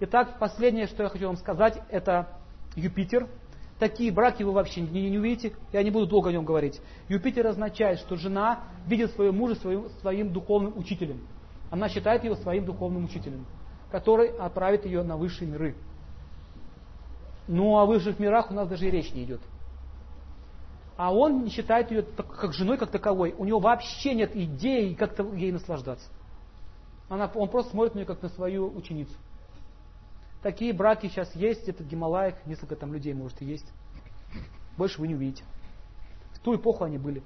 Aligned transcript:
Итак, 0.00 0.38
последнее, 0.38 0.86
что 0.86 1.02
я 1.02 1.08
хочу 1.08 1.26
вам 1.26 1.36
сказать, 1.36 1.82
это 1.88 2.28
Юпитер. 2.76 3.28
Такие 3.80 4.12
браки 4.12 4.42
вы 4.42 4.52
вообще 4.52 4.80
не, 4.80 5.10
не 5.10 5.18
увидите, 5.18 5.54
я 5.72 5.82
не 5.82 5.90
буду 5.90 6.06
долго 6.06 6.30
о 6.30 6.32
нем 6.32 6.44
говорить. 6.44 6.80
Юпитер 7.08 7.46
означает, 7.46 7.98
что 8.00 8.16
жена 8.16 8.64
видит 8.86 9.12
своего 9.12 9.32
мужа 9.32 9.54
своим, 9.56 9.88
своим 10.00 10.32
духовным 10.32 10.76
учителем. 10.76 11.26
Она 11.70 11.88
считает 11.88 12.24
его 12.24 12.34
своим 12.36 12.64
духовным 12.64 13.04
учителем, 13.04 13.46
который 13.90 14.28
отправит 14.28 14.84
ее 14.84 15.02
на 15.02 15.16
высшие 15.16 15.50
миры. 15.50 15.76
Ну, 17.46 17.78
о 17.78 17.86
высших 17.86 18.18
мирах 18.18 18.50
у 18.50 18.54
нас 18.54 18.68
даже 18.68 18.86
и 18.86 18.90
речь 18.90 19.12
не 19.14 19.24
идет. 19.24 19.40
А 20.96 21.14
он 21.14 21.44
не 21.44 21.50
считает 21.50 21.90
ее 21.90 22.02
как 22.02 22.52
женой 22.52 22.78
как 22.78 22.90
таковой. 22.90 23.34
У 23.38 23.44
него 23.44 23.60
вообще 23.60 24.14
нет 24.14 24.34
идеи 24.34 24.94
как-то 24.94 25.22
ей 25.34 25.52
наслаждаться. 25.52 26.08
Она, 27.08 27.30
он 27.34 27.48
просто 27.48 27.70
смотрит 27.70 27.94
на 27.94 27.98
нее 27.98 28.06
как 28.06 28.22
на 28.22 28.28
свою 28.28 28.76
ученицу. 28.76 29.14
Такие 30.42 30.72
браки 30.72 31.08
сейчас 31.08 31.34
есть, 31.34 31.68
это 31.68 31.82
в 31.82 31.88
Гималаях, 31.88 32.34
несколько 32.46 32.76
там 32.76 32.92
людей 32.92 33.12
может 33.12 33.42
и 33.42 33.44
есть. 33.44 33.66
Больше 34.76 35.00
вы 35.00 35.08
не 35.08 35.14
увидите. 35.14 35.44
В 36.34 36.38
ту 36.38 36.54
эпоху 36.54 36.84
они 36.84 36.98
были. 36.98 37.22